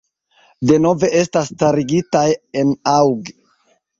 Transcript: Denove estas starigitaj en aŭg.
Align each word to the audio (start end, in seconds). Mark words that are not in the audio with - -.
Denove 0.69 1.09
estas 1.19 1.51
starigitaj 1.51 2.25
en 2.63 2.75
aŭg. 2.97 3.33